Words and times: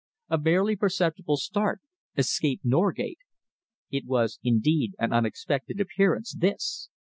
A 0.29 0.39
barely 0.39 0.75
perceptible 0.75 1.37
start 1.37 1.79
escaped 2.17 2.65
Norgate. 2.65 3.19
It 3.91 4.05
was 4.07 4.39
indeed 4.41 4.95
an 4.97 5.13
unexpected 5.13 5.79
appearance, 5.79 6.33
this! 6.33 6.89